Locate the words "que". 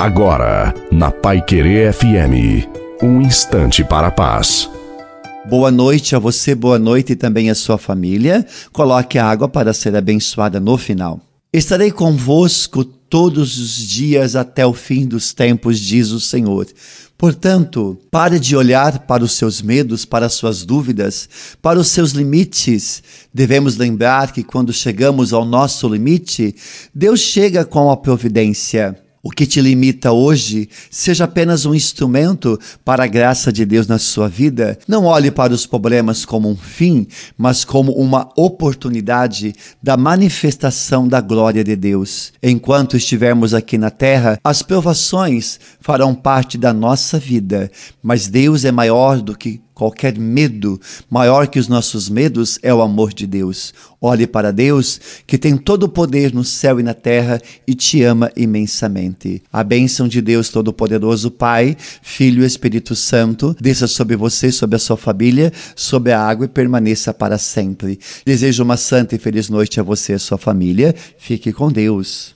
24.32-24.42, 29.30-29.46, 49.36-49.60, 51.46-51.58, 55.26-55.38